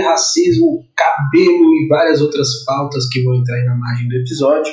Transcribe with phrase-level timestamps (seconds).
[0.00, 4.72] racismo, cabelo e várias outras pautas que vão entrar aí na margem do episódio.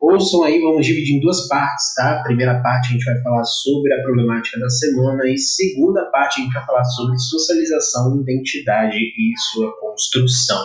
[0.00, 2.22] Ouçam aí, vamos dividir em duas partes, tá?
[2.24, 6.44] Primeira parte a gente vai falar sobre a problemática da semana e segunda parte a
[6.44, 10.62] gente vai falar sobre socialização, identidade e sua construção.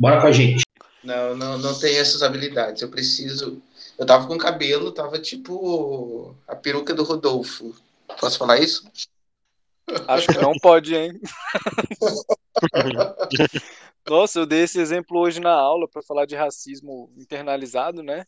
[0.00, 0.62] Bora com a gente.
[1.04, 2.82] Não, não, não tenho essas habilidades.
[2.82, 3.62] Eu preciso.
[3.96, 7.72] Eu tava com cabelo, tava tipo a peruca do Rodolfo.
[8.20, 8.90] Posso falar isso?
[10.08, 11.12] Acho que não pode, hein?
[14.08, 18.24] Nossa, eu dei esse exemplo hoje na aula para falar de racismo internalizado, né?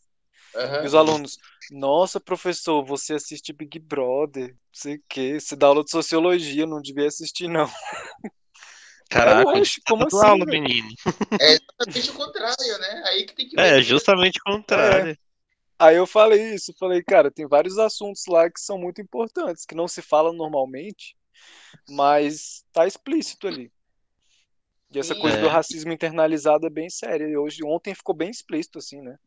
[0.55, 0.83] Uhum.
[0.83, 1.37] E os alunos,
[1.71, 6.65] nossa, professor, você assiste Big Brother, não sei o quê, você dá aula de sociologia,
[6.65, 7.69] não devia assistir, não.
[9.09, 10.89] Caraca, acho, como assim, aula, menino.
[11.41, 13.03] É exatamente o contrário, né?
[13.07, 15.11] Aí que tem que É, justamente o contrário.
[15.11, 15.17] É.
[15.79, 19.73] Aí eu falei isso, falei, cara, tem vários assuntos lá que são muito importantes, que
[19.73, 21.15] não se falam normalmente,
[21.87, 23.71] mas tá explícito ali.
[24.91, 25.41] E essa coisa é.
[25.41, 27.27] do racismo internalizado é bem séria.
[27.27, 29.17] E hoje, ontem ficou bem explícito, assim, né?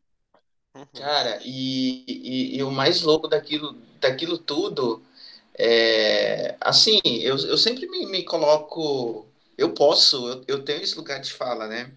[0.75, 0.85] Uhum.
[0.95, 5.03] Cara, e, e, e, o mais louco daquilo, daquilo tudo
[5.55, 9.27] é assim, eu, eu sempre me, me coloco.
[9.57, 11.91] Eu posso, eu, eu tenho esse lugar de fala, né?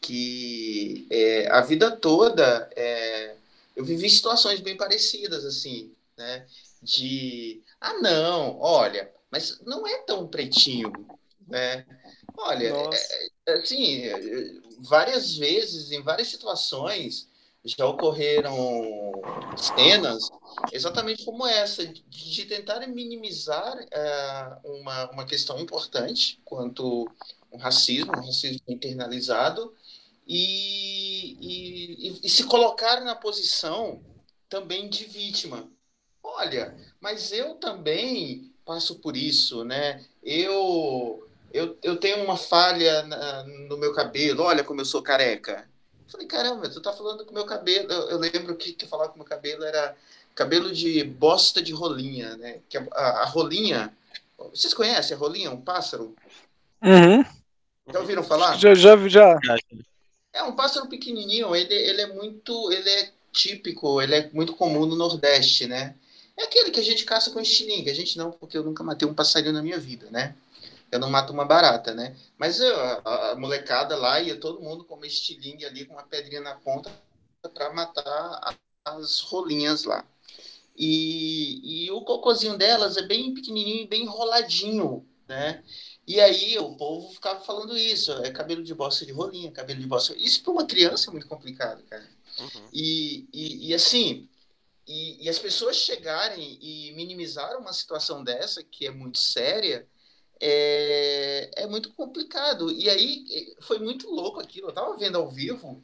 [0.00, 3.34] Que é, a vida toda é,
[3.74, 6.46] eu vivi situações bem parecidas, assim, né?
[6.82, 10.92] De ah, não, olha, mas não é tão pretinho,
[11.48, 11.86] né?
[12.36, 14.02] Olha, é, é, assim,
[14.80, 17.28] várias vezes, em várias situações,
[17.64, 19.12] já ocorreram
[19.56, 20.28] cenas
[20.72, 27.08] exatamente como essa, de tentar minimizar uh, uma, uma questão importante quanto
[27.50, 29.72] o racismo, um racismo internalizado,
[30.26, 34.00] e, e, e, se colocar na posição
[34.48, 35.68] também de vítima.
[36.22, 40.04] Olha, mas eu também passo por isso, né?
[40.22, 45.68] Eu eu, eu tenho uma falha na, no meu cabelo, olha como eu sou careca.
[46.06, 47.90] Eu falei, caramba, tu tá falando com meu cabelo.
[47.90, 49.96] Eu, eu lembro que, que falar com meu cabelo era
[50.34, 52.58] cabelo de bosta de rolinha, né?
[52.68, 53.94] Que a, a, a rolinha.
[54.52, 56.14] Vocês conhecem a rolinha, um pássaro?
[56.82, 57.24] Uhum.
[57.92, 58.56] Já ouviram falar?
[58.56, 59.38] Já, já, já.
[60.32, 64.86] É um pássaro pequenininho, ele, ele é muito, ele é típico, ele é muito comum
[64.86, 65.94] no Nordeste, né?
[66.36, 67.90] É aquele que a gente caça com estilingue.
[67.90, 70.34] A gente não, porque eu nunca matei um passarinho na minha vida, né?
[70.92, 72.14] Eu não mato uma barata, né?
[72.36, 76.02] Mas eu, a, a, molecada lá ia todo mundo com uma estilingue ali, com uma
[76.02, 76.92] pedrinha na ponta,
[77.54, 78.54] para matar a,
[78.84, 80.04] as rolinhas lá.
[80.76, 85.64] E, e o cocôzinho delas é bem pequenininho e bem enroladinho, né?
[86.06, 89.86] E aí o povo ficava falando isso, é cabelo de bosta de rolinha, cabelo de
[89.86, 90.14] bosta.
[90.18, 92.06] Isso para uma criança é muito complicado, cara.
[92.38, 92.68] Uhum.
[92.70, 94.28] E, e, e, assim,
[94.86, 99.86] e, e, as pessoas chegarem e minimizar uma situação dessa, que é muito séria,
[100.44, 102.72] é, é muito complicado.
[102.72, 104.68] E aí foi muito louco aquilo.
[104.68, 105.80] Eu tava vendo ao vivo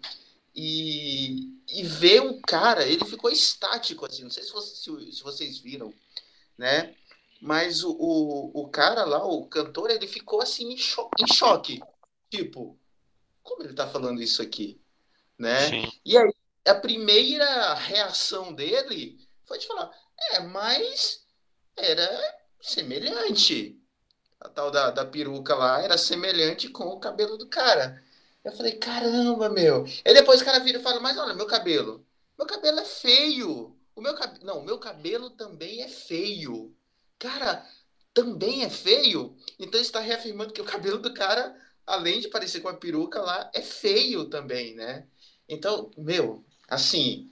[0.52, 5.22] e, e ver um cara, ele ficou estático, assim, não sei se, você, se, se
[5.22, 5.94] vocês viram,
[6.56, 6.96] né?
[7.40, 11.80] Mas o, o, o, cara lá, o cantor, ele ficou assim em choque, em choque.
[12.28, 12.76] Tipo,
[13.44, 14.80] como ele tá falando isso aqui?
[15.38, 15.68] Né?
[15.68, 15.92] Sim.
[16.04, 16.34] E aí,
[16.66, 19.88] a primeira reação dele foi de falar:
[20.32, 21.24] é, mas
[21.76, 23.78] era semelhante.
[24.40, 28.02] A tal da, da peruca lá era semelhante com o cabelo do cara.
[28.44, 29.84] Eu falei: caramba, meu.
[30.04, 32.06] E depois o cara vira e fala: mas olha, meu cabelo.
[32.36, 33.76] Meu cabelo é feio.
[33.94, 34.44] O meu cabelo.
[34.46, 36.74] Não, meu cabelo também é feio.
[37.18, 37.66] Cara,
[38.14, 39.36] também é feio?
[39.58, 41.56] Então está reafirmando que o cabelo do cara,
[41.86, 45.06] além de parecer com a peruca lá, é feio também, né?
[45.48, 47.30] Então, meu, assim,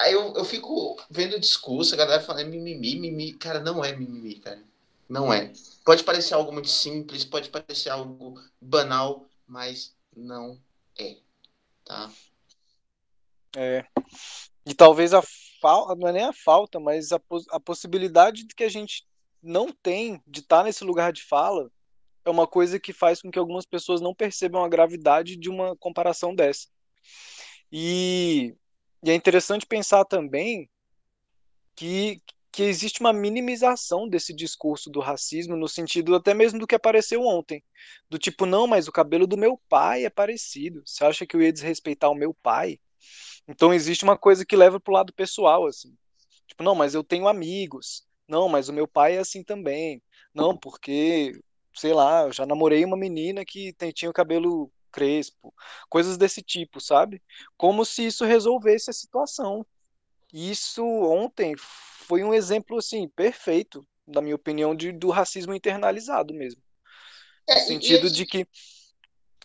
[0.00, 3.34] aí eu, eu fico vendo o discurso, a galera falando mimimi, mimimi.
[3.34, 4.62] Cara, não é mimimi, cara.
[5.08, 5.52] Não é.
[5.84, 10.58] Pode parecer algo muito simples, pode parecer algo banal, mas não
[10.98, 11.18] é.
[11.84, 12.10] Tá?
[13.56, 13.84] É.
[14.66, 15.22] E talvez a
[15.60, 17.20] falta, não é nem a falta, mas a,
[17.50, 19.06] a possibilidade de que a gente
[19.42, 21.70] não tem de estar tá nesse lugar de fala
[22.24, 25.76] é uma coisa que faz com que algumas pessoas não percebam a gravidade de uma
[25.76, 26.68] comparação dessa.
[27.70, 28.54] E,
[29.02, 30.68] e é interessante pensar também
[31.76, 32.20] que,
[32.54, 37.20] que existe uma minimização desse discurso do racismo, no sentido até mesmo do que apareceu
[37.22, 37.64] ontem.
[38.08, 40.80] Do tipo, não, mas o cabelo do meu pai é parecido.
[40.86, 42.78] Você acha que eu ia desrespeitar o meu pai?
[43.48, 45.96] Então existe uma coisa que leva pro lado pessoal, assim.
[46.46, 48.06] Tipo, não, mas eu tenho amigos.
[48.28, 50.00] Não, mas o meu pai é assim também.
[50.32, 51.32] Não, porque,
[51.74, 55.52] sei lá, eu já namorei uma menina que tem, tinha o cabelo crespo,
[55.88, 57.20] coisas desse tipo, sabe?
[57.56, 59.66] Como se isso resolvesse a situação.
[60.34, 66.34] E isso ontem foi um exemplo assim perfeito, na minha opinião, de, do racismo internalizado
[66.34, 66.60] mesmo.
[67.48, 68.44] É, no sentido de que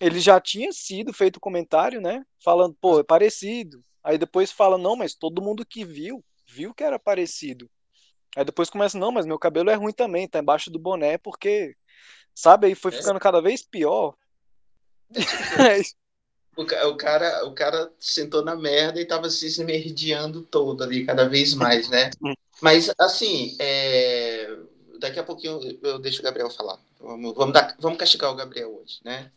[0.01, 2.25] ele já tinha sido feito comentário, né?
[2.43, 3.85] Falando, pô, é parecido.
[4.03, 7.69] Aí depois fala, não, mas todo mundo que viu, viu que era parecido.
[8.35, 11.75] Aí depois começa, não, mas meu cabelo é ruim também, tá embaixo do boné, porque,
[12.33, 12.97] sabe, aí foi é.
[12.97, 14.15] ficando cada vez pior.
[16.59, 21.27] o, o, cara, o cara sentou na merda e tava se esmerdeando todo ali, cada
[21.27, 22.09] vez mais, né?
[22.21, 22.33] Hum.
[22.61, 24.53] Mas, assim, é...
[24.99, 26.77] daqui a pouquinho eu deixo o Gabriel falar.
[26.99, 29.31] Vamos, vamos, dar, vamos castigar o Gabriel hoje, né?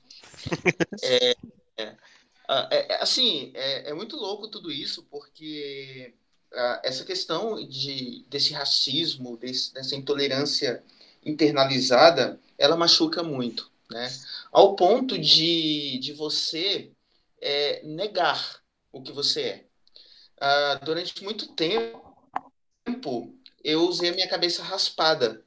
[1.05, 1.37] É,
[1.79, 6.13] é, é, assim, é, é, muito louco tudo isso, porque
[6.83, 10.83] essa questão de, desse racismo, desse, dessa intolerância
[11.25, 14.13] internalizada, ela machuca muito, né?
[14.51, 16.91] Ao ponto de, de você
[17.43, 19.67] é, negar o que você é.
[20.41, 25.44] Ah, durante muito tempo, eu usei a minha cabeça raspada.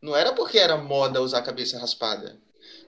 [0.00, 2.40] Não era porque era moda usar a cabeça raspada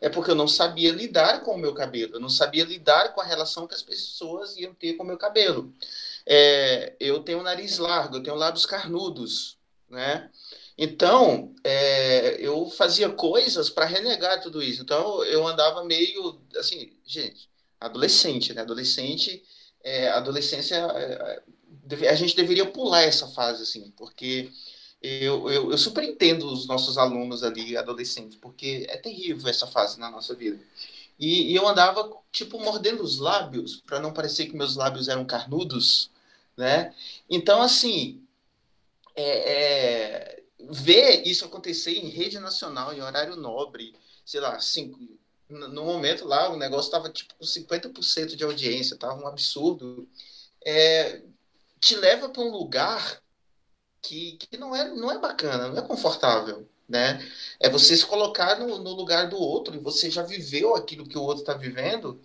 [0.02, 3.20] é porque eu não sabia lidar com o meu cabelo, eu não sabia lidar com
[3.20, 5.72] a relação que as pessoas iam ter com o meu cabelo.
[6.26, 9.56] É, eu tenho um nariz largo, eu tenho lábios carnudos,
[9.88, 10.28] né?
[10.76, 14.82] Então, é, eu fazia coisas para renegar tudo isso.
[14.82, 17.48] Então, eu andava meio, assim, gente,
[17.86, 18.62] adolescente, né?
[18.62, 19.42] Adolescente,
[19.82, 21.42] é, adolescência, é,
[22.02, 24.50] é, a gente deveria pular essa fase, assim, porque
[25.02, 29.98] eu, eu, eu super entendo os nossos alunos ali, adolescentes, porque é terrível essa fase
[29.98, 30.60] na nossa vida.
[31.18, 35.24] E, e eu andava, tipo, mordendo os lábios, para não parecer que meus lábios eram
[35.24, 36.10] carnudos,
[36.56, 36.94] né?
[37.28, 38.22] Então, assim,
[39.14, 43.94] é, é, ver isso acontecer em rede nacional, em horário nobre,
[44.24, 44.98] sei lá, cinco,
[45.52, 50.08] no momento lá, o negócio estava tipo com 50% de audiência, tava um absurdo.
[50.64, 51.22] É,
[51.80, 53.20] te leva para um lugar
[54.02, 57.18] que, que não, é, não é bacana, não é confortável, né?
[57.60, 61.18] É você se colocar no, no lugar do outro e você já viveu aquilo que
[61.18, 62.20] o outro está vivendo.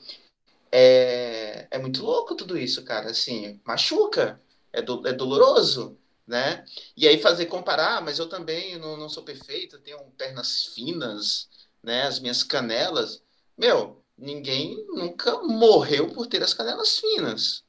[0.72, 3.12] É, é muito louco tudo isso, cara.
[3.12, 4.42] Assim, machuca,
[4.74, 6.66] é, do, é doloroso, né?
[6.96, 11.50] E aí fazer comparar, ah, mas eu também não, não sou perfeito, tenho pernas finas,
[11.88, 12.04] né?
[12.04, 13.24] As minhas canelas.
[13.58, 17.64] Meu, ninguém nunca morreu por ter as canelas finas,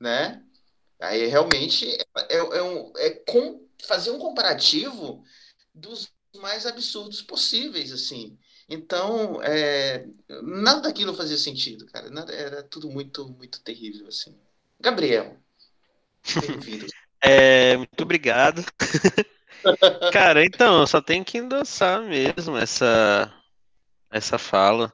[0.00, 0.42] né?
[1.00, 1.86] Aí realmente
[2.28, 5.24] é, é, um, é com, fazer um comparativo
[5.72, 6.08] dos
[6.40, 8.36] mais absurdos possíveis, assim.
[8.68, 10.04] Então, é,
[10.42, 12.10] nada daquilo fazia sentido, cara.
[12.10, 14.36] Nada, era tudo muito, muito terrível, assim.
[14.80, 15.36] Gabriel,
[16.40, 16.88] bem-vindo.
[17.22, 18.64] é, muito obrigado.
[20.12, 23.32] cara, então, só tem que endossar mesmo essa,
[24.10, 24.92] essa fala.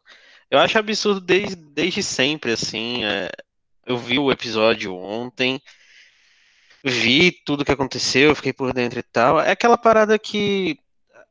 [0.51, 3.05] Eu acho absurdo desde, desde sempre, assim.
[3.05, 3.31] É,
[3.87, 5.61] eu vi o episódio ontem
[6.85, 9.41] vi tudo que aconteceu, fiquei por dentro e tal.
[9.41, 10.79] É aquela parada que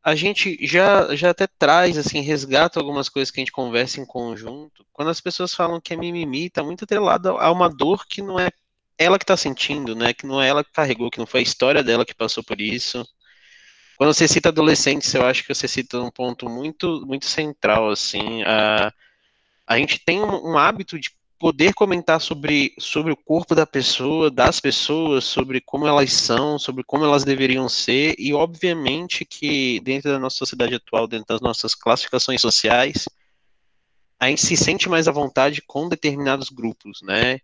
[0.03, 4.05] a gente já, já até traz, assim, resgata algumas coisas que a gente conversa em
[4.05, 4.85] conjunto.
[4.91, 8.39] Quando as pessoas falam que é mimimi, tá muito atrelado a uma dor que não
[8.39, 8.49] é
[8.97, 10.13] ela que tá sentindo, né?
[10.13, 12.59] Que não é ela que carregou, que não foi a história dela que passou por
[12.59, 13.07] isso.
[14.03, 18.43] Quando você cita adolescentes, eu acho que você cita um ponto muito, muito central, assim.
[18.43, 18.93] A,
[19.65, 21.09] a gente tem um, um hábito de
[21.39, 26.83] poder comentar sobre, sobre o corpo da pessoa, das pessoas, sobre como elas são, sobre
[26.83, 31.73] como elas deveriam ser, e obviamente que dentro da nossa sociedade atual, dentro das nossas
[31.73, 33.07] classificações sociais,
[34.19, 37.39] a gente se sente mais à vontade com determinados grupos, né?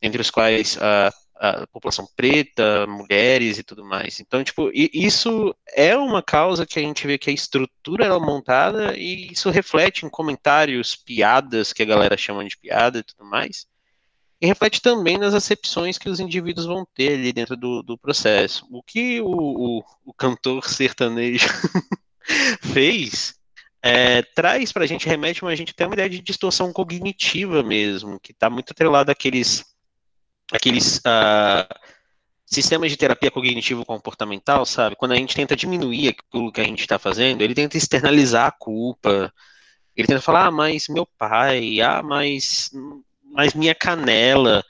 [0.00, 4.20] Entre os quais a, a população preta, mulheres e tudo mais.
[4.20, 8.96] Então, tipo, isso é uma causa que a gente vê que a estrutura é montada
[8.96, 13.66] e isso reflete em comentários, piadas, que a galera chama de piada e tudo mais.
[14.40, 18.66] E reflete também nas acepções que os indivíduos vão ter ali dentro do, do processo.
[18.70, 21.48] O que o, o, o cantor sertanejo
[22.60, 23.34] fez
[23.82, 28.18] é, traz para a gente, remete a gente até uma ideia de distorção cognitiva mesmo,
[28.18, 29.62] que está muito atrelado àqueles
[30.56, 31.74] aqueles uh,
[32.46, 34.96] sistemas de terapia cognitivo-comportamental, sabe?
[34.96, 38.52] Quando a gente tenta diminuir aquilo que a gente está fazendo, ele tenta externalizar a
[38.52, 39.32] culpa,
[39.96, 42.70] ele tenta falar, ah, mas meu pai, ah, mas,
[43.32, 44.64] mas minha canela.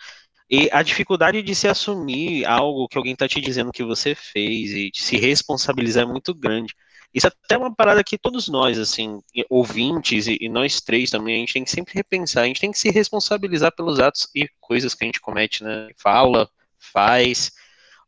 [0.51, 4.71] E a dificuldade de se assumir algo que alguém está te dizendo que você fez
[4.71, 6.75] e de se responsabilizar é muito grande.
[7.15, 11.37] Isso é até uma parada que todos nós, assim, ouvintes e, e, nós três também,
[11.37, 14.49] a gente tem que sempre repensar, a gente tem que se responsabilizar pelos atos e
[14.61, 15.91] coisas que a gente comete, né?
[15.97, 17.53] Fala, faz.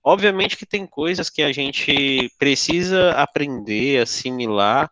[0.03, 4.91] Obviamente que tem coisas que a gente precisa aprender, assimilar,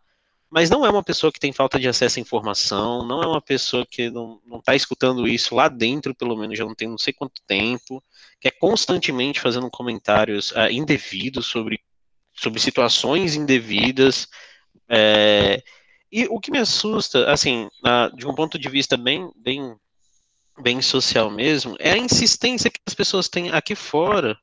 [0.49, 3.40] mas não é uma pessoa que tem falta de acesso à informação, não é uma
[3.42, 7.12] pessoa que não está escutando isso lá dentro, pelo menos já não tem não sei
[7.12, 8.00] quanto tempo,
[8.40, 11.80] que é constantemente fazendo comentários uh, indevidos sobre
[12.35, 14.29] sobre situações indevidas.
[14.88, 15.62] É,
[16.11, 17.69] e o que me assusta, assim,
[18.14, 19.76] de um ponto de vista bem, bem,
[20.61, 24.38] bem social mesmo, é a insistência que as pessoas têm aqui fora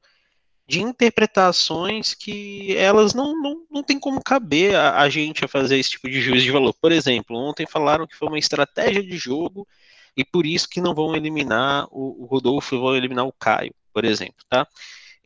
[0.67, 5.77] de interpretações que elas não, não, não tem como caber a, a, gente a fazer
[5.77, 6.73] esse tipo de juízo de valor.
[6.73, 9.67] Por exemplo, ontem falaram que foi uma estratégia de jogo
[10.15, 14.05] e por isso que não vão eliminar o, o Rodolfo vão eliminar o Caio, por
[14.05, 14.65] exemplo, tá?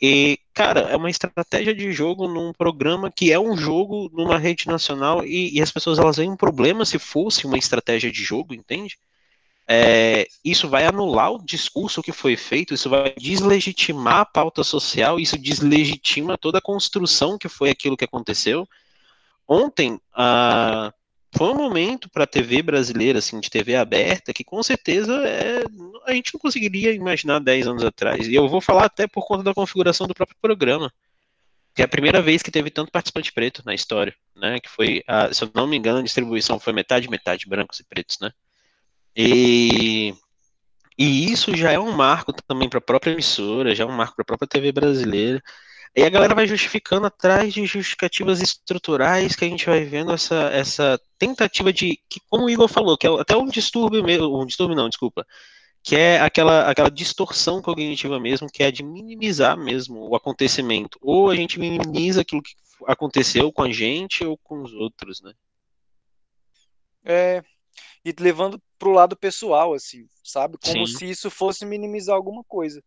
[0.02, 4.68] E, cara, é uma estratégia de jogo num programa que é um jogo numa rede
[4.68, 8.54] nacional e, e as pessoas elas veem um problema se fosse uma estratégia de jogo,
[8.54, 8.98] entende?
[9.68, 15.20] é, isso vai anular o discurso que foi feito, isso vai deslegitimar a pauta social,
[15.20, 18.68] isso deslegitima toda a construção que foi aquilo que aconteceu.
[19.48, 20.94] Ontem, a,
[21.38, 25.64] foi um momento para a TV brasileira, assim, de TV aberta, que com certeza é,
[26.06, 28.28] a gente não conseguiria imaginar 10 anos atrás.
[28.28, 30.92] E eu vou falar até por conta da configuração do próprio programa.
[31.74, 34.62] Que é a primeira vez que teve tanto participante preto na história, né?
[34.62, 37.84] Que foi, a, se eu não me engano, a distribuição foi metade, metade, brancos e
[37.84, 38.32] pretos, né?
[39.14, 40.14] E,
[40.98, 44.16] e isso já é um marco também para a própria emissora, já é um marco
[44.16, 45.44] para a própria TV brasileira.
[45.96, 50.50] E a galera vai justificando atrás de justificativas estruturais que a gente vai vendo essa,
[50.52, 54.46] essa tentativa de, que, como o Igor falou, que é até um distúrbio mesmo, um
[54.46, 55.26] distúrbio não, desculpa,
[55.82, 61.00] que é aquela, aquela distorção cognitiva mesmo, que é de minimizar mesmo o acontecimento.
[61.02, 62.56] Ou a gente minimiza aquilo que
[62.88, 65.32] aconteceu com a gente ou com os outros, né?
[67.06, 67.42] É,
[68.04, 70.58] e levando para o lado pessoal, assim, sabe?
[70.58, 70.98] Como Sim.
[70.98, 72.84] se isso fosse minimizar alguma coisa.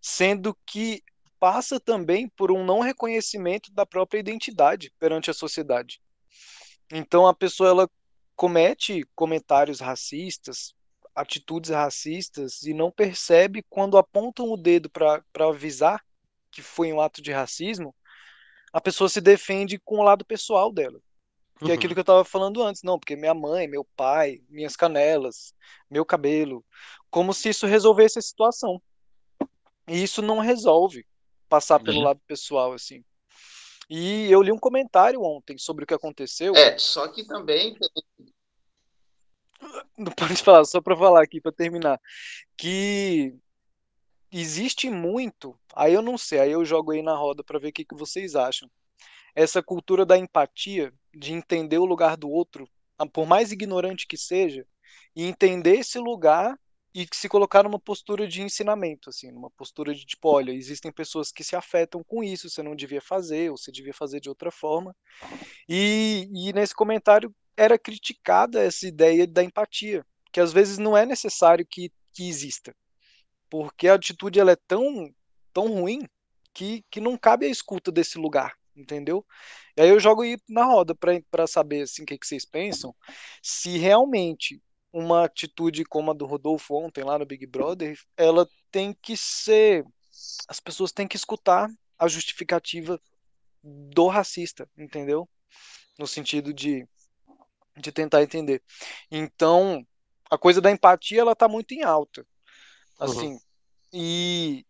[0.00, 1.00] Sendo que
[1.44, 6.00] passa também por um não reconhecimento da própria identidade perante a sociedade.
[6.90, 7.90] Então a pessoa ela
[8.34, 10.72] comete comentários racistas,
[11.14, 16.02] atitudes racistas e não percebe quando apontam o dedo para avisar
[16.50, 17.94] que foi um ato de racismo,
[18.72, 20.98] a pessoa se defende com o lado pessoal dela.
[21.62, 24.76] Que é aquilo que eu estava falando antes, não, porque minha mãe, meu pai, minhas
[24.76, 25.52] canelas,
[25.90, 26.64] meu cabelo,
[27.10, 28.80] como se isso resolvesse a situação.
[29.86, 31.04] E isso não resolve
[31.48, 32.04] passar pelo uhum.
[32.04, 33.04] lado pessoal, assim.
[33.88, 36.54] E eu li um comentário ontem sobre o que aconteceu.
[36.54, 37.76] É, só que também.
[39.96, 42.00] Não pode falar, só para falar aqui, para terminar.
[42.56, 43.34] Que
[44.30, 47.72] existe muito, aí eu não sei, aí eu jogo aí na roda para ver o
[47.72, 48.68] que, que vocês acham.
[49.34, 52.68] Essa cultura da empatia de entender o lugar do outro,
[53.12, 54.66] por mais ignorante que seja,
[55.14, 56.58] e entender esse lugar
[56.94, 61.32] e se colocar numa postura de ensinamento, assim, numa postura de tipo, olha, existem pessoas
[61.32, 64.50] que se afetam com isso, você não devia fazer, ou você devia fazer de outra
[64.50, 64.94] forma.
[65.68, 71.04] E, e nesse comentário era criticada essa ideia da empatia, que às vezes não é
[71.04, 72.74] necessário que, que exista,
[73.50, 75.12] porque a atitude ela é tão,
[75.52, 76.06] tão ruim
[76.52, 79.24] que, que não cabe a escuta desse lugar entendeu?
[79.76, 82.94] E aí eu jogo aí na roda para saber assim, o que, que vocês pensam,
[83.40, 84.60] se realmente
[84.94, 89.84] uma atitude como a do Rodolfo ontem lá no Big Brother, ela tem que ser.
[90.46, 93.00] As pessoas têm que escutar a justificativa
[93.60, 95.28] do racista, entendeu?
[95.98, 96.86] No sentido de,
[97.76, 98.62] de tentar entender.
[99.10, 99.84] Então,
[100.30, 102.24] a coisa da empatia, ela tá muito em alta.
[102.96, 103.40] Assim, uhum.
[103.92, 104.64] e,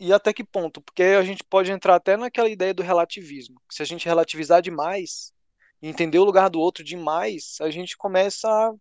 [0.00, 0.80] e até que ponto?
[0.80, 3.60] Porque a gente pode entrar até naquela ideia do relativismo.
[3.70, 5.34] Se a gente relativizar demais,
[5.82, 8.72] entender o lugar do outro demais, a gente começa a,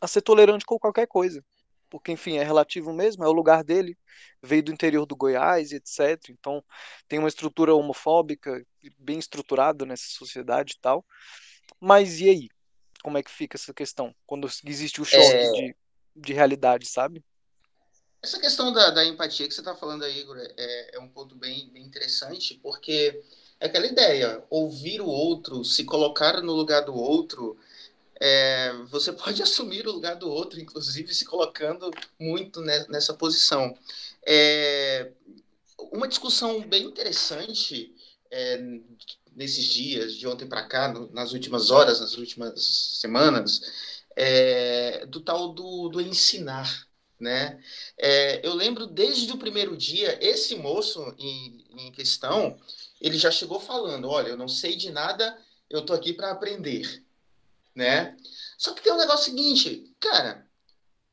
[0.00, 1.44] a ser tolerante com qualquer coisa.
[1.88, 3.96] Porque, enfim, é relativo mesmo, é o lugar dele,
[4.42, 6.30] veio do interior do Goiás, etc.
[6.30, 6.62] Então,
[7.06, 8.64] tem uma estrutura homofóbica
[8.98, 11.04] bem estruturada nessa sociedade e tal.
[11.80, 12.48] Mas e aí?
[13.02, 14.14] Como é que fica essa questão?
[14.26, 15.50] Quando existe o choque é...
[15.52, 15.76] de,
[16.16, 17.24] de realidade, sabe?
[18.22, 21.36] Essa questão da, da empatia que você está falando aí, Igor, é, é, um ponto
[21.36, 23.22] bem, bem interessante, porque
[23.60, 27.56] é aquela ideia, ouvir o outro, se colocar no lugar do outro,
[28.20, 33.76] é, você pode assumir o lugar do outro, inclusive se colocando muito nessa posição.
[34.26, 35.10] É,
[35.92, 37.94] uma discussão bem interessante
[38.30, 38.62] é,
[39.34, 42.62] nesses dias, de ontem para cá, no, nas últimas horas, nas últimas
[43.00, 43.60] semanas,
[44.16, 46.86] é, do tal do, do ensinar
[47.18, 47.58] né?
[47.98, 52.58] É, eu lembro desde o primeiro dia, esse moço em, em, questão,
[53.00, 55.36] ele já chegou falando: olha, eu não sei de nada,
[55.68, 57.02] eu tô aqui para aprender,
[57.76, 58.16] né?
[58.58, 60.44] Só que tem um negócio seguinte, cara,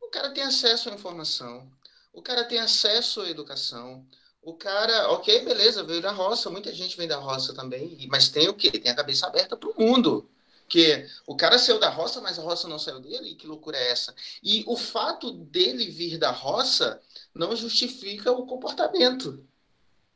[0.01, 1.69] o cara tem acesso à informação,
[2.13, 4.07] o cara tem acesso à educação,
[4.41, 8.49] o cara, ok, beleza, veio da roça, muita gente vem da roça também, mas tem
[8.49, 8.71] o quê?
[8.71, 10.29] Tem a cabeça aberta para o mundo.
[10.63, 13.91] Porque o cara saiu da roça, mas a roça não saiu dele, que loucura é
[13.91, 14.15] essa?
[14.41, 17.01] E o fato dele vir da roça
[17.33, 19.45] não justifica o comportamento.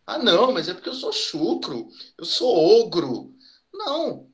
[0.05, 3.35] Ah, não, mas é porque eu sou chucro, eu sou ogro.
[3.73, 4.26] Não.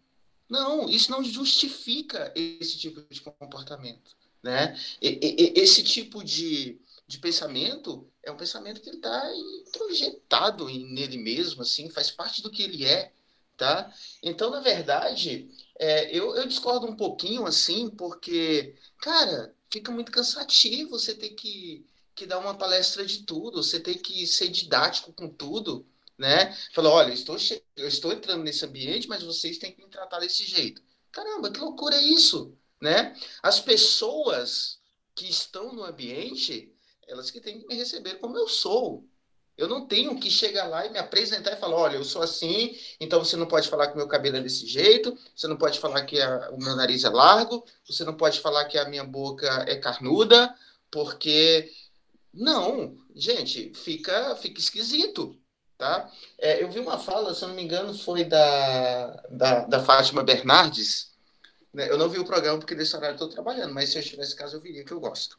[0.50, 4.16] Não, isso não justifica esse tipo de comportamento.
[4.42, 4.78] Né?
[5.02, 12.12] Esse tipo de, de pensamento é um pensamento que está introjetado nele mesmo, assim, faz
[12.12, 13.12] parte do que ele é,
[13.58, 13.94] tá?
[14.22, 20.92] Então, na verdade, é, eu, eu discordo um pouquinho, assim, porque, cara, fica muito cansativo
[20.92, 25.30] você ter que, que dar uma palestra de tudo, você ter que ser didático com
[25.30, 25.86] tudo,
[26.18, 26.56] né?
[26.74, 27.38] Falou, olha, eu estou,
[27.76, 30.82] eu estou entrando nesse ambiente, mas vocês têm que me tratar desse jeito.
[31.12, 33.16] Caramba, que loucura é isso, né?
[33.42, 34.80] As pessoas
[35.16, 36.74] que estão no ambiente,
[37.08, 39.08] elas que têm que me receber como eu sou.
[39.56, 42.76] Eu não tenho que chegar lá e me apresentar e falar, olha, eu sou assim,
[43.00, 46.04] então você não pode falar que meu cabelo é desse jeito, você não pode falar
[46.06, 49.48] que a, o meu nariz é largo, você não pode falar que a minha boca
[49.68, 50.56] é carnuda,
[50.90, 51.72] porque
[52.34, 55.40] não, gente, fica fica esquisito,
[55.78, 56.10] tá?
[56.38, 60.24] É, eu vi uma fala, se eu não me engano, foi da, da, da Fátima
[60.24, 61.14] Bernardes,
[61.74, 61.90] né?
[61.90, 64.58] Eu não vi o programa porque nesse horário estou trabalhando, mas se eu tivesse caso
[64.58, 65.38] eu viria, que eu gosto.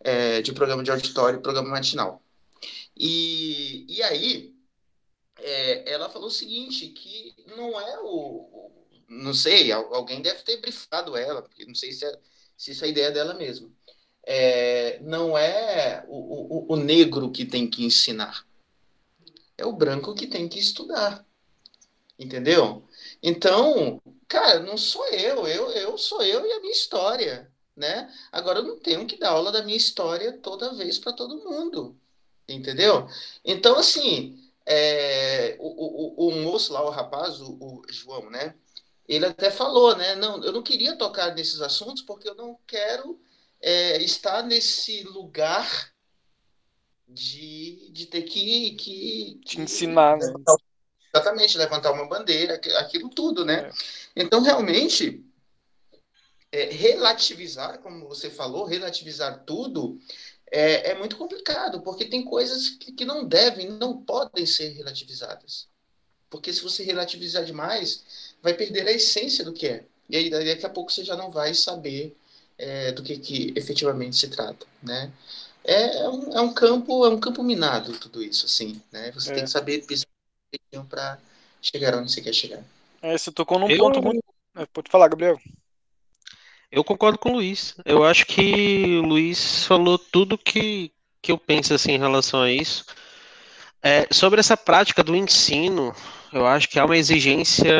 [0.00, 2.22] É, de programa de auditório, programa matinal.
[2.96, 4.54] E, e aí,
[5.38, 8.70] é, ela falou o seguinte, que não é o,
[9.08, 12.18] Não sei, alguém deve ter brifado ela, porque não sei se, é,
[12.56, 13.74] se isso é a ideia dela mesmo.
[14.26, 18.46] É, não é o, o, o negro que tem que ensinar.
[19.58, 21.26] É o branco que tem que estudar.
[22.18, 22.88] Entendeu?
[23.22, 28.12] Então, cara, não sou eu, eu, eu sou eu e a minha história, né?
[28.32, 31.96] Agora eu não tenho que dar aula da minha história toda vez para todo mundo,
[32.48, 33.06] entendeu?
[33.44, 38.54] Então, assim, é, o, o, o, moço lá, o rapaz, o, o João, né?
[39.08, 40.14] Ele até falou, né?
[40.16, 43.20] Não, eu não queria tocar nesses assuntos porque eu não quero
[43.60, 45.92] é, estar nesse lugar
[47.08, 50.32] de, de ter que, que, que ensinar, né?
[51.14, 53.70] Exatamente, levantar uma bandeira, aquilo tudo, né?
[54.14, 54.22] É.
[54.22, 55.24] Então, realmente,
[56.52, 59.98] é, relativizar, como você falou, relativizar tudo
[60.50, 65.68] é, é muito complicado, porque tem coisas que, que não devem, não podem ser relativizadas.
[66.30, 69.84] Porque se você relativizar demais, vai perder a essência do que é.
[70.10, 72.16] E aí, daqui a pouco, você já não vai saber
[72.56, 75.12] é, do que, que efetivamente se trata, né?
[75.68, 79.12] É, é, um, é um campo é um campo minado tudo isso, assim, né?
[79.12, 79.34] Você é.
[79.34, 80.06] tem que saber pisar
[80.88, 81.18] para
[81.60, 82.64] chegar onde você quer chegar.
[83.02, 83.76] É, você tocou num eu...
[83.76, 84.24] ponto muito.
[84.56, 85.38] É, pode falar, Gabriel.
[86.72, 87.74] Eu concordo com o Luiz.
[87.84, 92.50] Eu acho que o Luiz falou tudo que, que eu penso assim em relação a
[92.50, 92.86] isso.
[93.82, 95.94] É, sobre essa prática do ensino,
[96.32, 97.74] eu acho que há uma exigência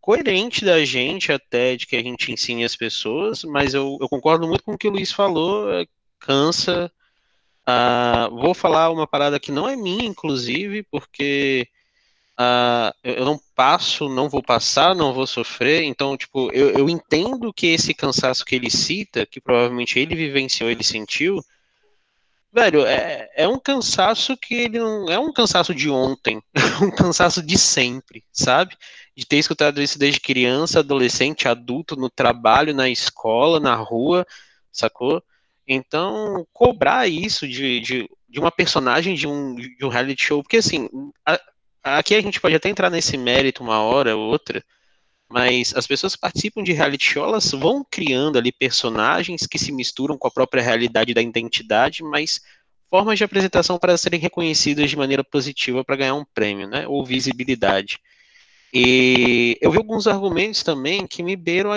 [0.00, 4.46] coerente da gente até de que a gente ensine as pessoas, mas eu, eu concordo
[4.46, 5.86] muito com o que o Luiz falou, é,
[6.26, 6.90] cansa,
[7.62, 11.68] Uh, vou falar uma parada que não é minha, inclusive, porque
[12.38, 15.84] uh, eu não passo, não vou passar, não vou sofrer.
[15.84, 20.70] Então, tipo, eu, eu entendo que esse cansaço que ele cita, que provavelmente ele vivenciou,
[20.70, 21.40] ele sentiu,
[22.52, 26.90] velho, é, é um cansaço que ele não é um cansaço de ontem, é um
[26.90, 28.76] cansaço de sempre, sabe?
[29.16, 34.26] De ter escutado isso desde criança, adolescente, adulto, no trabalho, na escola, na rua,
[34.72, 35.22] sacou?
[35.66, 40.56] Então, cobrar isso de, de, de uma personagem de um, de um reality show, porque
[40.56, 40.88] assim,
[41.24, 41.40] a,
[41.82, 44.64] aqui a gente pode até entrar nesse mérito uma hora ou outra,
[45.28, 49.72] mas as pessoas que participam de reality show, elas vão criando ali personagens que se
[49.72, 52.40] misturam com a própria realidade da identidade, mas
[52.90, 57.02] formas de apresentação para serem reconhecidas de maneira positiva para ganhar um prêmio, né, ou
[57.02, 57.98] visibilidade.
[58.72, 61.76] E eu vi alguns argumentos também que me beiram a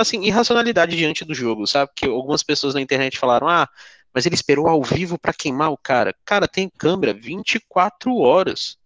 [0.00, 1.90] assim, irracionalidade diante do jogo, sabe?
[1.94, 3.68] Que algumas pessoas na internet falaram: ah,
[4.12, 6.14] mas ele esperou ao vivo para queimar o cara.
[6.24, 8.78] Cara, tem câmera 24 horas.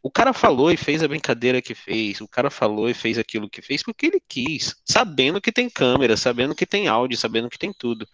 [0.00, 3.48] O cara falou e fez a brincadeira que fez, o cara falou e fez aquilo
[3.48, 7.58] que fez porque ele quis, sabendo que tem câmera, sabendo que tem áudio, sabendo que
[7.58, 8.06] tem tudo.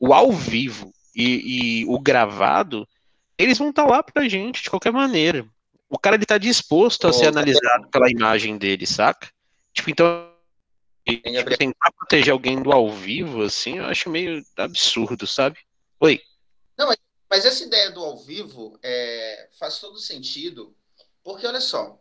[0.00, 2.88] O ao vivo e, e o gravado,
[3.36, 5.46] eles vão estar tá lá pra gente de qualquer maneira
[5.88, 9.30] o cara ele tá disposto a ser analisado pela imagem dele, saca?
[9.72, 10.30] Tipo, então
[11.06, 15.58] tipo, tentar proteger alguém do ao vivo, assim, eu acho meio absurdo, sabe?
[16.00, 16.20] Oi.
[16.76, 16.98] Não, mas,
[17.30, 20.76] mas essa ideia do ao vivo é, faz todo sentido,
[21.24, 21.98] porque olha só,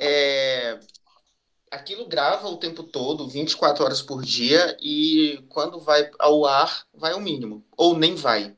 [0.00, 0.78] é,
[1.70, 7.12] aquilo grava o tempo todo, 24 horas por dia, e quando vai ao ar, vai
[7.12, 8.54] ao mínimo, ou nem vai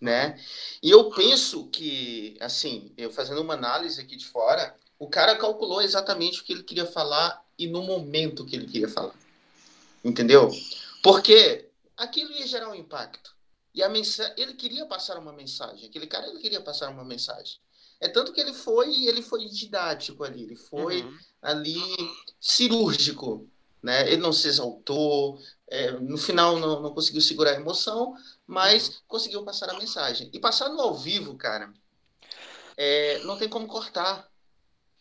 [0.00, 0.38] né?
[0.82, 5.82] E eu penso que, assim, eu fazendo uma análise aqui de fora, o cara calculou
[5.82, 9.14] exatamente o que ele queria falar e no momento que ele queria falar.
[10.04, 10.50] Entendeu?
[11.02, 13.34] Porque aquilo ia gerar um impacto.
[13.74, 15.88] E a mensagem, ele queria passar uma mensagem.
[15.88, 17.58] Aquele cara ele queria passar uma mensagem.
[18.00, 21.18] É tanto que ele foi, ele foi didático ali, ele foi uhum.
[21.40, 21.80] ali
[22.40, 23.48] cirúrgico,
[23.82, 24.06] né?
[24.10, 28.14] Ele não se exaltou, é, no final não, não conseguiu segurar a emoção,
[28.46, 28.94] mas uhum.
[29.08, 30.30] conseguiu passar a mensagem.
[30.32, 31.72] E passar no ao vivo, cara,
[32.76, 34.28] é, não tem como cortar.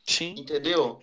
[0.06, 0.36] Sim.
[0.38, 1.00] Entendeu?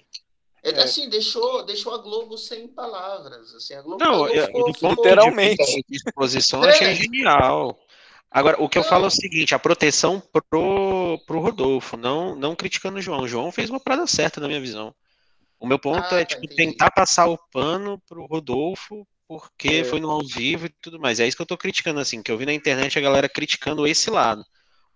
[0.63, 0.83] É, é.
[0.83, 3.55] Assim, deixou, deixou a Globo sem palavras.
[3.55, 5.85] Assim, a Globo, não, eu, ficou, ficou, literalmente.
[5.89, 6.71] De exposição, é.
[6.71, 7.79] achei genial.
[8.31, 12.57] Agora, o que eu falo é o seguinte, a proteção pro, pro Rodolfo, não, não
[12.57, 13.21] criticando o João.
[13.21, 14.95] O João fez uma parada certa na minha visão.
[15.61, 19.07] O meu ponto ah, é, tá, tipo, tentar passar o pano pro Rodolfo,
[19.39, 19.85] porque é.
[19.85, 21.21] foi no ao vivo e tudo mais.
[21.21, 23.87] É isso que eu tô criticando, assim, que eu vi na internet a galera criticando
[23.87, 24.45] esse lado.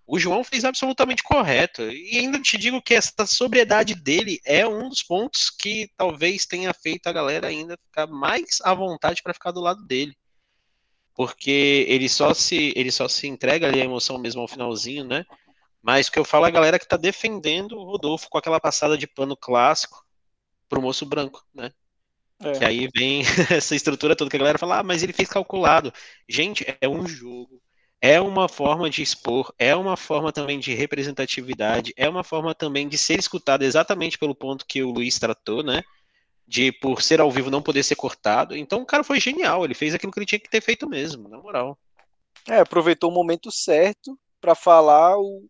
[0.06, 1.82] O João fez absolutamente correto.
[1.82, 6.72] E ainda te digo que essa sobriedade dele é um dos pontos que talvez tenha
[6.74, 10.14] feito a galera ainda ficar mais à vontade para ficar do lado dele
[11.16, 15.24] porque ele só se ele só se entrega ali a emoção mesmo ao finalzinho, né?
[15.82, 18.60] Mas o que eu falo é a galera que tá defendendo o Rodolfo com aquela
[18.60, 20.04] passada de pano clássico
[20.68, 21.72] pro moço branco, né?
[22.40, 22.52] É.
[22.52, 25.92] Que aí vem essa estrutura toda que a galera fala, ah, mas ele fez calculado.
[26.28, 27.62] Gente, é um jogo,
[28.00, 32.88] é uma forma de expor, é uma forma também de representatividade, é uma forma também
[32.88, 35.82] de ser escutado exatamente pelo ponto que o Luiz tratou, né?
[36.46, 38.56] de por ser ao vivo não poder ser cortado.
[38.56, 41.28] Então o cara foi genial, ele fez aquilo que ele tinha que ter feito mesmo,
[41.28, 41.78] na moral.
[42.48, 45.44] É, aproveitou o momento certo para falar o,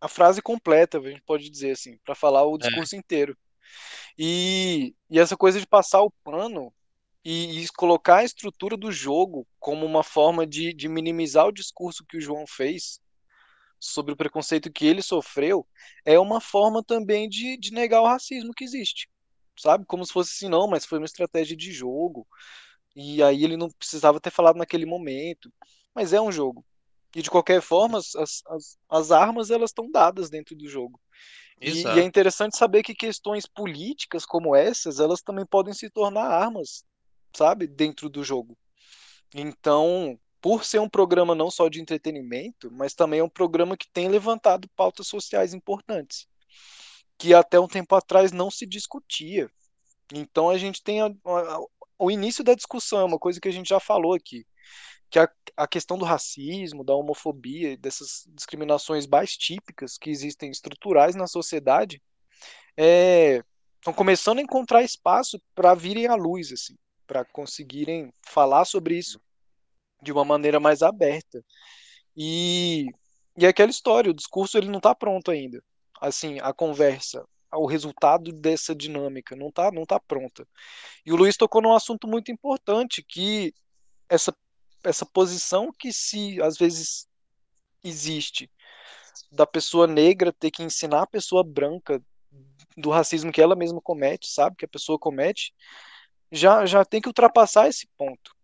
[0.00, 2.98] a frase completa, a gente pode dizer assim, para falar o discurso é.
[2.98, 3.36] inteiro.
[4.18, 6.72] E, e essa coisa de passar o pano
[7.24, 12.04] e, e, colocar a estrutura do jogo como uma forma de, de minimizar o discurso
[12.06, 13.00] que o João fez
[13.80, 15.66] sobre o preconceito que ele sofreu
[16.04, 19.08] é uma forma também de, de negar o racismo que existe
[19.60, 19.84] sabe?
[19.86, 22.26] Como se fosse assim, não, mas foi uma estratégia de jogo.
[22.96, 25.52] E aí ele não precisava ter falado naquele momento.
[25.94, 26.64] Mas é um jogo.
[27.14, 31.00] E de qualquer forma, as, as, as armas elas estão dadas dentro do jogo.
[31.60, 36.26] E, e, é interessante saber que questões políticas como essas, elas também podem se tornar
[36.26, 36.84] armas,
[37.34, 37.66] sabe?
[37.66, 38.56] Dentro do jogo.
[39.34, 43.90] Então, por ser um programa não só de entretenimento, mas também é um programa que
[43.90, 46.26] tem levantado pautas sociais importantes
[47.18, 49.50] que até um tempo atrás não se discutia.
[50.12, 51.60] Então a gente tem a, a,
[51.98, 54.46] o início da discussão, é uma coisa que a gente já falou aqui,
[55.10, 61.14] que a, a questão do racismo, da homofobia, dessas discriminações mais típicas que existem estruturais
[61.14, 62.02] na sociedade,
[62.76, 63.42] é,
[63.76, 69.20] estão começando a encontrar espaço para virem à luz, assim, para conseguirem falar sobre isso
[70.02, 71.44] de uma maneira mais aberta.
[72.16, 72.86] E,
[73.36, 75.62] e aquela história, o discurso ele não está pronto ainda
[76.00, 80.46] assim, a conversa, o resultado dessa dinâmica, não está não tá pronta.
[81.04, 83.54] E o Luiz tocou num assunto muito importante, que
[84.08, 84.34] essa,
[84.84, 87.08] essa posição que se às vezes
[87.82, 88.50] existe
[89.30, 92.02] da pessoa negra ter que ensinar a pessoa branca
[92.76, 95.52] do racismo que ela mesma comete, sabe, que a pessoa comete,
[96.30, 98.34] já, já tem que ultrapassar esse ponto.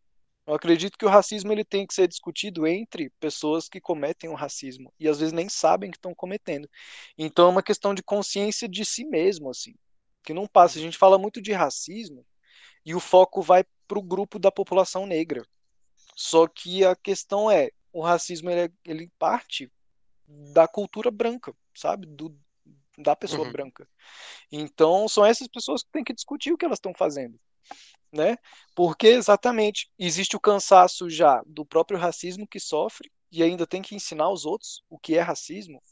[0.46, 4.34] Eu acredito que o racismo ele tem que ser discutido entre pessoas que cometem o
[4.34, 6.68] racismo e às vezes nem sabem que estão cometendo.
[7.16, 9.74] Então é uma questão de consciência de si mesmo, assim,
[10.24, 10.78] que não passa.
[10.78, 12.24] A gente fala muito de racismo
[12.84, 15.44] e o foco vai para o grupo da população negra.
[16.20, 19.72] Só que a questão é, o racismo ele, é, ele parte
[20.26, 22.36] da cultura branca, sabe, do,
[22.98, 23.52] da pessoa uhum.
[23.52, 23.88] branca.
[24.52, 27.38] Então são essas pessoas que têm que discutir o que elas estão fazendo
[28.12, 28.36] né?
[28.74, 33.94] Porque exatamente existe o cansaço já do próprio racismo que sofre e ainda tem que
[33.94, 35.82] ensinar os outros o que é racismo.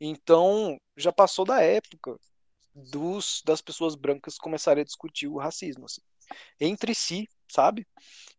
[0.00, 2.16] Então, já passou da época
[2.74, 6.00] dos das pessoas brancas começarem a discutir o racismo assim,
[6.60, 7.86] entre si, sabe?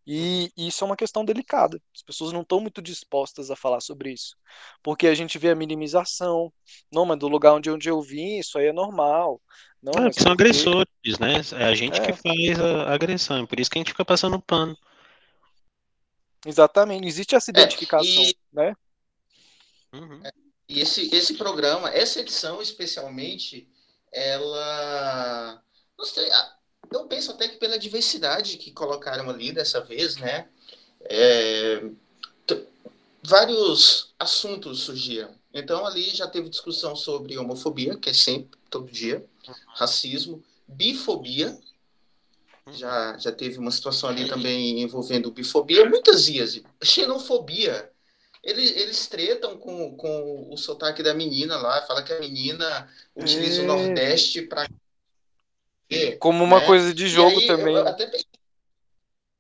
[0.08, 1.82] E, e isso é uma questão delicada.
[1.96, 4.38] As pessoas não estão muito dispostas a falar sobre isso.
[4.84, 6.54] Porque a gente vê a minimização.
[6.92, 9.42] Não, mas do lugar onde, onde eu vim, isso aí é normal.
[9.82, 11.42] Não, é, são agressores, né?
[11.60, 12.06] É a gente é.
[12.06, 14.78] que faz a agressão, é por isso que a gente fica passando pano.
[16.46, 18.36] Exatamente, existe essa é, identificação, é, e...
[18.54, 18.76] né?
[19.94, 20.22] Uhum.
[20.68, 23.68] E esse, esse programa, essa edição especialmente,
[24.12, 25.62] ela.
[25.98, 26.30] Não sei,
[26.96, 30.48] eu penso até que pela diversidade que colocaram ali dessa vez, né?
[31.02, 31.84] É,
[33.24, 35.34] vários assuntos surgiram.
[35.54, 39.24] Então ali já teve discussão sobre homofobia, que é sempre, todo dia
[39.68, 41.58] racismo, bifobia,
[42.72, 47.92] já, já teve uma situação ali também envolvendo bifobia, muitas ias, xenofobia.
[48.44, 53.62] Eles, eles tretam com, com o sotaque da menina lá, fala que a menina utiliza
[53.62, 53.64] é.
[53.64, 54.70] o Nordeste para.
[56.20, 56.66] Como uma né?
[56.66, 57.76] coisa de jogo aí, também.
[57.96, 58.26] Peguei...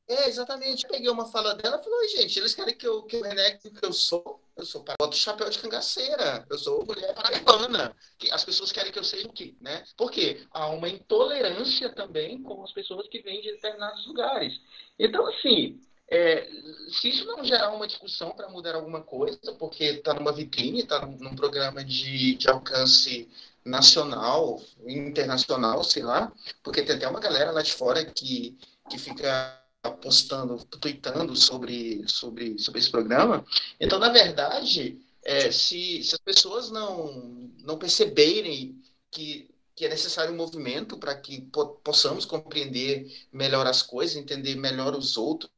[0.07, 0.87] É, exatamente.
[0.87, 3.71] Peguei uma fala dela e falei, gente, eles querem que eu, que eu renegue o
[3.71, 4.39] que eu sou.
[4.55, 6.45] Eu sou boto chapéu de cangaceira.
[6.49, 7.95] Eu sou mulher paraibana.
[8.31, 9.55] As pessoas querem que eu seja o quê?
[9.59, 9.83] Né?
[9.97, 14.61] Porque há uma intolerância também com as pessoas que vêm de determinados lugares.
[14.97, 16.47] Então, assim, é,
[16.89, 21.03] se isso não gerar uma discussão para mudar alguma coisa, porque está numa vitrine, está
[21.05, 23.27] num, num, programa de, de alcance
[23.65, 26.31] nacional, internacional, sei lá,
[26.63, 28.57] porque tem até uma galera lá de fora que,
[28.89, 29.61] que fica
[30.01, 33.45] postando, tweetando sobre, sobre, sobre esse programa.
[33.79, 38.79] Então, na verdade, é, se, se as pessoas não, não perceberem
[39.11, 44.55] que, que é necessário um movimento para que po possamos compreender melhor as coisas, entender
[44.55, 45.51] melhor os outros,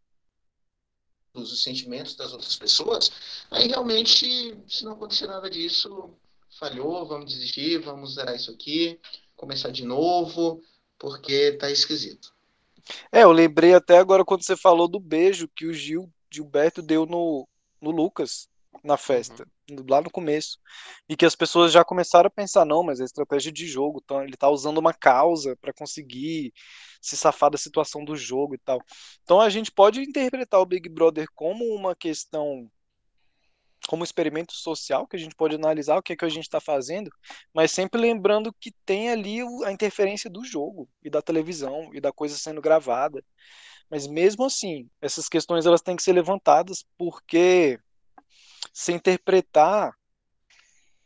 [1.33, 3.11] os sentimentos das outras pessoas,
[3.51, 6.09] aí realmente, se não acontecer nada disso,
[6.57, 8.99] falhou, vamos desistir, vamos zerar isso aqui,
[9.35, 10.61] começar de novo,
[10.97, 12.33] porque tá esquisito.
[13.11, 17.05] É, eu lembrei até agora quando você falou do beijo que o Gil, Gilberto deu
[17.05, 17.47] no,
[17.81, 18.47] no Lucas
[18.83, 19.85] na festa, uhum.
[19.89, 20.57] lá no começo.
[21.09, 24.23] E que as pessoas já começaram a pensar, não, mas é estratégia de jogo, então
[24.23, 26.53] ele tá usando uma causa para conseguir
[27.01, 28.81] se safar da situação do jogo e tal.
[29.23, 32.69] Então a gente pode interpretar o Big Brother como uma questão
[33.87, 36.59] como experimento social que a gente pode analisar o que é que a gente está
[36.59, 37.09] fazendo,
[37.53, 42.11] mas sempre lembrando que tem ali a interferência do jogo e da televisão e da
[42.11, 43.23] coisa sendo gravada.
[43.89, 47.79] Mas mesmo assim, essas questões elas têm que ser levantadas porque
[48.73, 49.93] se interpretar,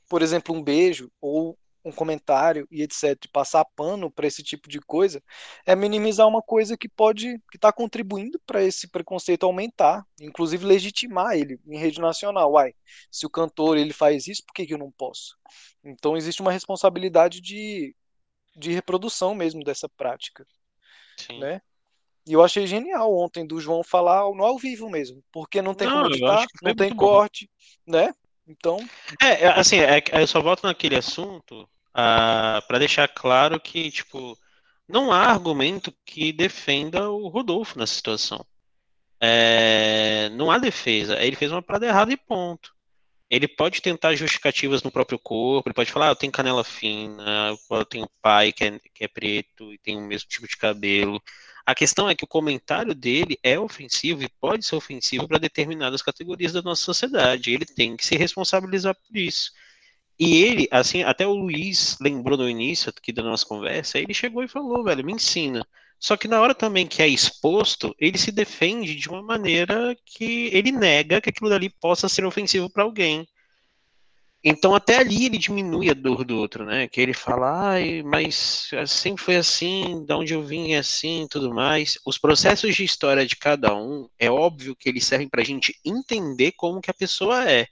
[0.09, 4.69] por exemplo, um beijo ou um comentário e etc, de passar pano para esse tipo
[4.69, 5.21] de coisa,
[5.65, 11.35] é minimizar uma coisa que pode, que está contribuindo para esse preconceito aumentar, inclusive legitimar
[11.35, 12.51] ele em rede nacional.
[12.51, 12.73] Uai,
[13.11, 15.35] se o cantor ele faz isso, por que, que eu não posso?
[15.83, 17.95] Então existe uma responsabilidade de,
[18.55, 20.45] de reprodução mesmo dessa prática,
[21.17, 21.39] Sim.
[21.39, 21.61] né?
[22.27, 25.87] E eu achei genial ontem do João falar no ao vivo mesmo, porque não tem
[25.87, 27.49] não, como editar, não tem corte,
[27.87, 27.93] bom.
[27.93, 28.13] né?
[28.51, 28.77] Então.
[29.21, 34.37] É, é assim, é, eu só volto naquele assunto ah, para deixar claro que, tipo,
[34.87, 38.45] não há argumento que defenda o Rodolfo nessa situação.
[39.21, 41.21] É, não há defesa.
[41.23, 42.73] Ele fez uma parada errada e ponto.
[43.29, 47.57] Ele pode tentar justificativas no próprio corpo, ele pode falar, ah, eu tenho canela fina,
[47.69, 51.21] eu tenho pai que é, que é preto e tem o mesmo tipo de cabelo.
[51.65, 56.01] A questão é que o comentário dele é ofensivo e pode ser ofensivo para determinadas
[56.01, 57.51] categorias da nossa sociedade.
[57.51, 59.51] Ele tem que se responsabilizar por isso.
[60.19, 64.43] E ele, assim, até o Luiz lembrou no início aqui da nossa conversa, ele chegou
[64.43, 65.65] e falou, velho, me ensina.
[65.99, 70.49] Só que na hora também que é exposto, ele se defende de uma maneira que
[70.53, 73.27] ele nega que aquilo dali possa ser ofensivo para alguém.
[74.43, 76.87] Então até ali ele diminui a dor do outro, né?
[76.87, 81.53] Que ele fala, ai, mas sempre foi assim, da onde eu vim é assim, tudo
[81.53, 81.99] mais.
[82.05, 85.75] Os processos de história de cada um, é óbvio que eles servem para a gente
[85.85, 87.67] entender como que a pessoa é.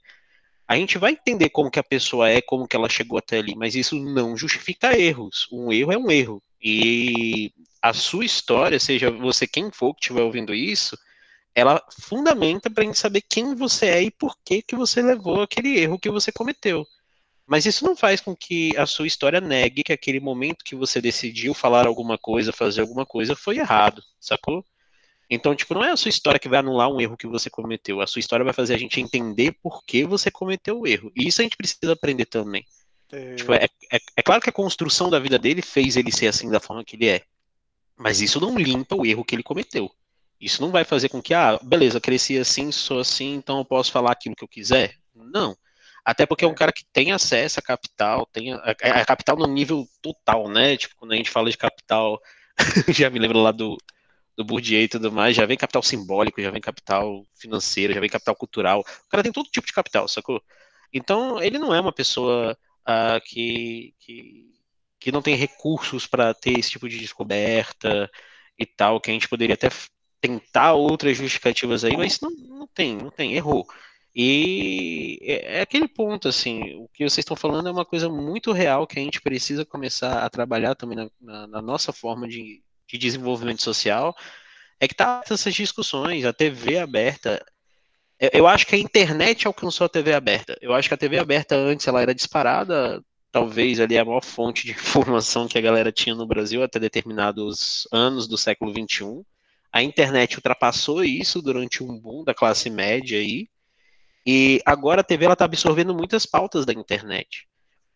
[0.68, 3.56] A gente vai entender como que a pessoa é, como que ela chegou até ali,
[3.56, 5.48] mas isso não justifica erros.
[5.52, 6.44] Um erro é um erro.
[6.62, 7.52] E
[7.82, 10.96] a sua história, seja você quem for que estiver ouvindo isso,
[11.54, 15.42] ela fundamenta para a gente saber quem você é e por que, que você levou
[15.42, 16.86] aquele erro que você cometeu.
[17.46, 21.02] Mas isso não faz com que a sua história negue que aquele momento que você
[21.02, 24.64] decidiu falar alguma coisa, fazer alguma coisa, foi errado, sacou?
[25.30, 28.02] Então, tipo, não é a sua história que vai anular um erro que você cometeu.
[28.02, 31.12] A sua história vai fazer a gente entender por que você cometeu o erro.
[31.16, 32.66] E isso a gente precisa aprender também.
[33.12, 33.36] É...
[33.36, 36.50] Tipo, é, é, é claro que a construção da vida dele fez ele ser assim
[36.50, 37.24] da forma que ele é.
[37.98, 39.92] Mas isso não limpa o erro que ele cometeu.
[40.40, 43.92] Isso não vai fazer com que, ah, beleza, cresci assim, sou assim, então eu posso
[43.92, 44.96] falar aquilo que eu quiser.
[45.14, 45.58] Não.
[46.06, 46.56] Até porque é um é.
[46.56, 50.78] cara que tem acesso à capital, tem a, a, a capital no nível total, né?
[50.78, 52.20] Tipo, quando a gente fala de capital,
[52.90, 53.78] já me lembro lá do,
[54.36, 58.10] do Bourdieu e tudo mais, já vem capital simbólico, já vem capital financeiro, já vem
[58.10, 58.80] capital cultural.
[58.80, 60.42] O cara tem todo tipo de capital, sacou?
[60.94, 64.50] Então, ele não é uma pessoa uh, que, que,
[65.00, 68.10] que não tem recursos para ter esse tipo de descoberta
[68.58, 69.70] e tal, que a gente poderia até
[70.22, 73.66] tentar outras justificativas aí, mas não, não tem, não tem, errou.
[74.16, 78.52] E é, é aquele ponto, assim, o que vocês estão falando é uma coisa muito
[78.52, 82.62] real que a gente precisa começar a trabalhar também na, na, na nossa forma de,
[82.88, 84.16] de desenvolvimento social,
[84.80, 87.44] é que tá essas discussões, a TV aberta.
[88.20, 90.58] Eu acho que a internet alcançou a TV aberta.
[90.62, 93.02] Eu acho que a TV aberta antes ela era disparada,
[93.32, 97.88] talvez ali a maior fonte de informação que a galera tinha no Brasil até determinados
[97.92, 99.24] anos do século XXI.
[99.72, 103.48] A internet ultrapassou isso durante um boom da classe média aí.
[104.26, 107.48] E agora a TV está absorvendo muitas pautas da internet.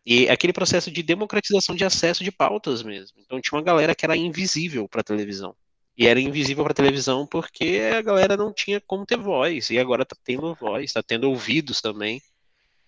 [0.05, 3.17] E aquele processo de democratização de acesso de pautas mesmo.
[3.19, 5.55] Então tinha uma galera que era invisível para a televisão.
[5.97, 9.69] E era invisível para televisão porque a galera não tinha como ter voz.
[9.69, 12.21] E agora tá tendo voz, tá tendo ouvidos também.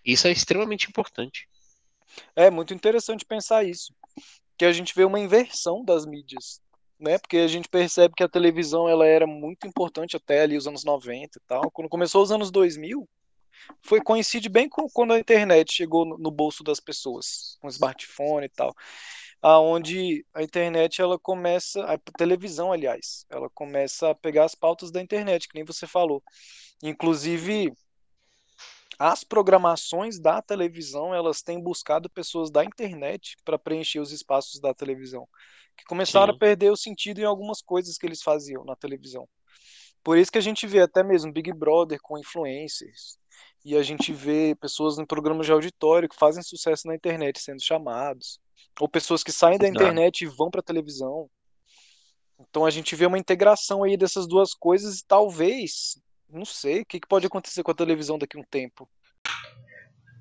[0.04, 1.48] Isso é extremamente importante.
[2.36, 3.94] É muito interessante pensar isso.
[4.58, 6.62] Que a gente vê uma inversão das mídias,
[7.00, 7.18] né?
[7.18, 10.84] Porque a gente percebe que a televisão ela era muito importante até ali os anos
[10.84, 11.72] 90 e tal.
[11.72, 13.08] Quando começou os anos 2000,
[13.82, 18.50] foi coincide bem com quando a internet chegou no bolso das pessoas, com smartphone e
[18.50, 18.76] tal
[19.46, 25.00] aonde a internet ela começa, a televisão, aliás, ela começa a pegar as pautas da
[25.00, 26.24] internet, que nem você falou.
[26.82, 27.72] Inclusive,
[28.98, 34.74] as programações da televisão, elas têm buscado pessoas da internet para preencher os espaços da
[34.74, 35.28] televisão,
[35.78, 36.38] que começaram Sim.
[36.38, 39.28] a perder o sentido em algumas coisas que eles faziam na televisão.
[40.04, 43.18] Por isso que a gente vê até mesmo Big Brother com influencers,
[43.66, 47.64] e a gente vê pessoas em programas de auditório que fazem sucesso na internet sendo
[47.64, 48.40] chamados
[48.80, 51.30] ou pessoas que saem da internet e vão para televisão.
[52.40, 55.98] Então a gente vê uma integração aí dessas duas coisas e talvez,
[56.32, 58.88] não sei, o que, que pode acontecer com a televisão daqui a um tempo.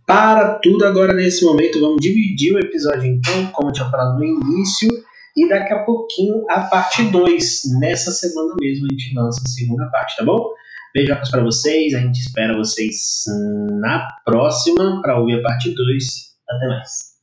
[0.07, 4.25] Para tudo agora nesse momento, vamos dividir o episódio então, como eu tinha falado no
[4.25, 4.89] início,
[5.37, 7.63] e daqui a pouquinho a parte 2.
[7.81, 10.53] Nessa semana mesmo a gente lança a segunda parte, tá bom?
[10.95, 13.25] Beijocas para vocês, a gente espera vocês
[13.81, 16.05] na próxima para ouvir a parte 2.
[16.49, 17.14] Até mais.